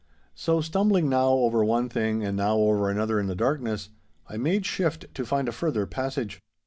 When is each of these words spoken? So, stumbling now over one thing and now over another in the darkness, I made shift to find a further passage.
So, 0.33 0.61
stumbling 0.61 1.09
now 1.09 1.29
over 1.29 1.63
one 1.63 1.87
thing 1.87 2.23
and 2.25 2.35
now 2.35 2.57
over 2.57 2.89
another 2.89 3.19
in 3.19 3.27
the 3.27 3.35
darkness, 3.35 3.89
I 4.27 4.35
made 4.35 4.65
shift 4.65 5.05
to 5.13 5.25
find 5.27 5.47
a 5.47 5.51
further 5.51 5.85
passage. 5.85 6.39